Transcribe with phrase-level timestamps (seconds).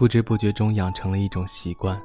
[0.00, 2.00] 不知不觉中养成了一种习惯。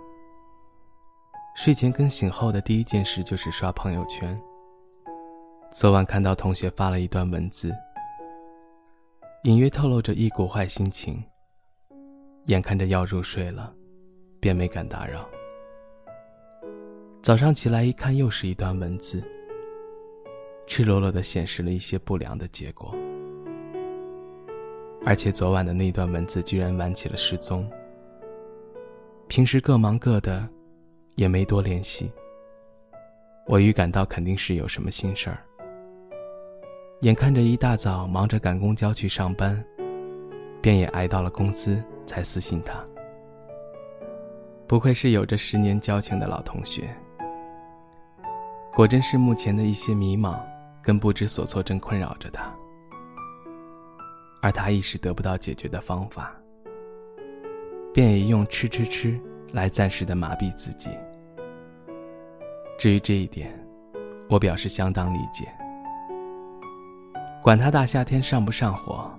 [1.55, 4.37] 睡前跟醒后的第一件事就是刷朋友圈。
[5.71, 7.73] 昨晚看到同学发了一段文字
[9.45, 11.23] 隐约透露着一股坏心情。
[12.47, 13.73] 眼看着要入睡了
[14.41, 15.25] 便没敢打扰。
[17.23, 19.23] 早上起来一看又是一段文字
[20.67, 22.93] 赤裸裸的显示了一些不良的结果。
[25.05, 27.65] 而且昨晚的那段文字居然玩起了失踪。
[29.35, 30.47] 平时各忙各的
[31.15, 32.09] 也没多联系。
[33.45, 35.43] 我预感到肯定是有什么心事儿。
[37.01, 39.61] 眼看着一大早忙着赶公交去上班
[40.61, 42.81] 便也挨到了公司才私信他。
[44.67, 46.95] 不愧是有着十年交情的老同学。
[48.73, 50.39] 果真是目前的一些迷茫
[50.81, 52.55] 跟不知所措正困扰着他
[54.41, 56.33] 而他一时得不到解决的方法。
[57.95, 59.17] 便也用吃吃吃
[59.53, 60.89] 来暂时的麻痹自己。
[62.77, 63.57] 至于这一点，
[64.29, 65.47] 我表示相当理解。
[67.41, 69.09] 管他大夏天上不上火，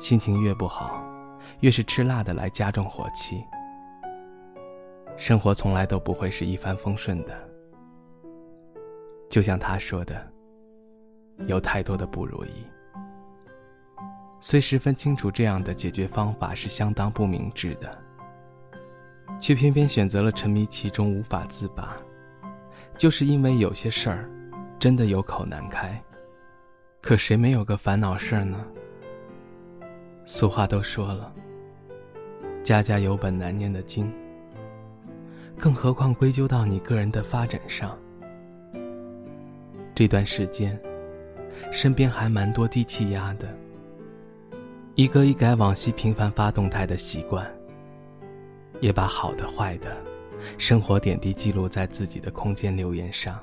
[0.00, 1.00] 心情越不好，
[1.60, 3.40] 越是吃辣的来加重火气。
[5.16, 7.48] 生活从来都不会是一帆风顺的。
[9.30, 10.20] 就像他说的，
[11.46, 12.66] 有太多的不如意。
[14.40, 17.98] 虽十分清楚这样的解决方法是相当不明智的
[19.40, 21.96] 却偏偏选择了沉迷其中无法自拔。
[22.96, 24.30] 就是因为有些事儿
[24.78, 26.00] 真的有口难开
[27.00, 28.64] 可谁没有个烦恼事儿呢？
[30.24, 31.32] 俗话都说了
[32.62, 34.12] 家家有本难念的经
[35.58, 37.98] 更何况归咎到你个人的发展上。
[39.94, 40.78] 这段时间
[41.70, 43.48] 身边还蛮多低气压的
[44.96, 47.46] 一个一改往昔频繁发动态的习惯
[48.80, 49.94] 也把好的坏的
[50.56, 53.38] 生活点滴记录在自己的空间留言上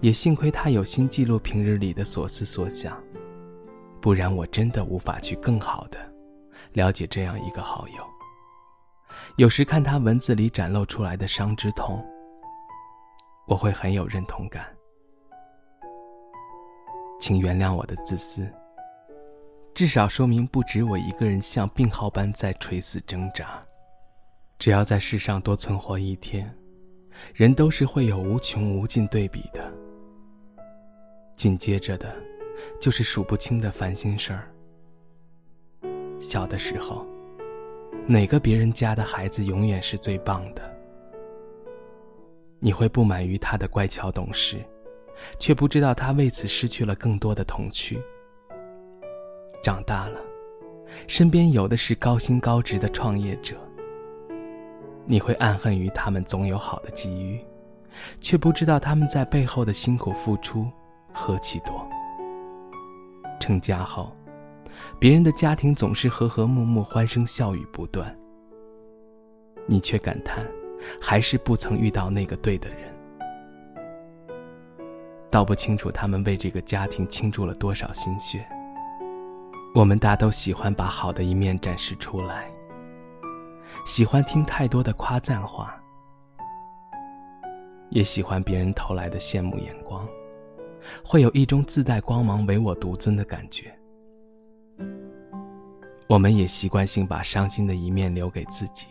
[0.00, 3.02] 也幸亏他有心记录平日里的所思所想
[4.00, 5.98] 不然我真的无法去更好的
[6.74, 8.04] 了解这样一个好友。
[9.38, 12.04] 有时看他文字里展露出来的伤之痛
[13.48, 14.64] 我会很有认同感。
[17.18, 18.48] 请原谅我的自私。
[19.78, 23.64] 至少说明不止我一个人像病号般在垂死挣扎。
[24.58, 26.52] 只要在世上多存活一天
[27.32, 29.72] 人都是会有无穷无尽对比的。
[31.36, 32.12] 紧接着的
[32.80, 34.52] 就是数不清的烦心事儿。
[36.18, 37.06] 小的时候
[38.04, 40.76] 哪个别人家的孩子永远是最棒的？
[42.58, 44.56] 你会不满于他的乖巧懂事
[45.38, 48.02] 却不知道他为此失去了更多的童趣。
[49.68, 50.18] 长大了。
[51.06, 53.54] 身边有的是高薪高职的创业者。
[55.04, 57.38] 你会暗恨于他们总有好的机遇
[58.18, 60.66] 却不知道他们在背后的辛苦付出
[61.12, 61.86] 何其多。
[63.38, 64.10] 成家后
[64.98, 68.16] 别人的家庭总是和和睦睦欢声笑语不断。
[69.66, 70.46] 你却感叹
[70.98, 72.78] 还是不曾遇到那个对的人。
[75.28, 78.48] 倒不清楚他们为这个家庭倾注了多少心血。
[79.74, 82.50] 我们大都喜欢把好的一面展示出来。
[83.84, 85.74] 喜欢听太多的夸赞话。
[87.90, 90.06] 也喜欢别人投来的羡慕眼光。
[91.04, 93.72] 会有一种自带光芒唯我独尊的感觉。
[96.08, 98.86] 我们也习惯性把伤心的一面留给自己。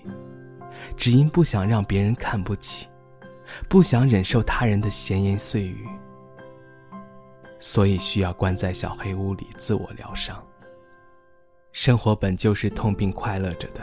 [0.96, 2.88] 只因不想让别人看不起。
[3.70, 5.88] 不想忍受他人的闲言碎语。
[7.60, 10.44] 所以需要关在小黑屋里自我疗伤。
[11.80, 13.82] 生活本就是痛并快乐着的。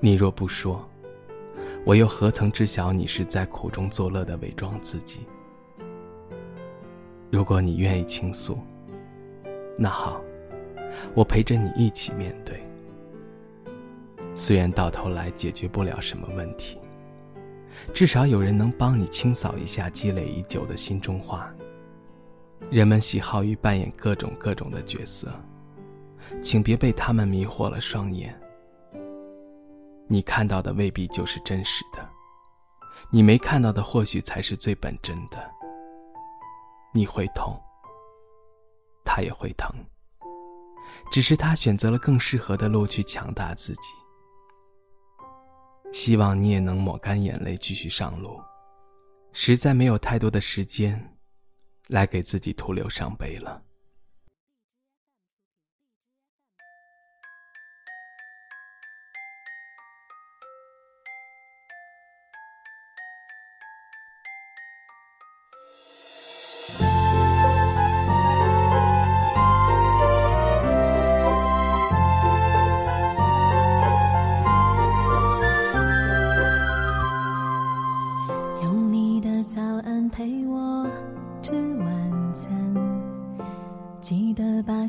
[0.00, 0.84] 你若不说
[1.84, 5.20] 我又何曾知晓你是在苦中作乐的伪装自己？
[7.30, 8.58] 如果你愿意倾诉
[9.78, 10.20] 那好
[11.14, 12.60] 我陪着你一起面对。
[14.34, 16.76] 虽然到头来解决不了什么问题
[17.94, 21.54] 至少有人能帮你清扫一下积累已久的心中话。
[22.68, 25.32] 人们喜好于扮演各种各种的角色
[26.40, 28.38] 请别被他们迷惑了双眼。
[30.08, 32.06] 你看到的未必就是真实的
[33.10, 35.50] 你没看到的或许才是最本真的。
[36.92, 37.58] 你会痛
[39.04, 39.74] 他也会疼。
[41.10, 43.80] 只是他选择了更适合的路去强大自己。
[45.92, 48.40] 希望你也能抹干眼泪继续上路
[49.32, 51.16] 实在没有太多的时间
[51.88, 53.62] 来给自己徒留伤悲了。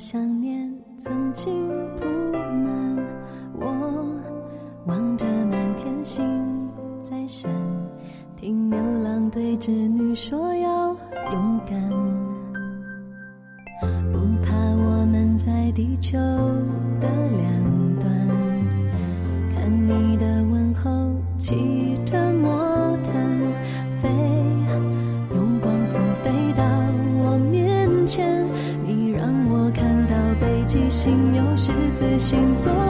[0.06, 2.04] 想念曾经铺
[2.34, 2.98] 满
[3.54, 4.06] 我
[4.86, 6.70] 望着满天星
[7.00, 7.50] 在闪
[8.36, 10.88] 听牛郎对织女说要
[11.32, 11.80] 勇敢。
[14.12, 16.18] 不怕我们在地球
[17.00, 17.08] 的
[17.38, 17.73] 两
[31.94, 32.83] 自信做。